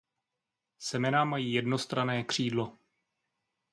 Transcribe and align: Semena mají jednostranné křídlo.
Semena 0.79 1.25
mají 1.25 1.53
jednostranné 1.53 2.23
křídlo. 2.23 2.77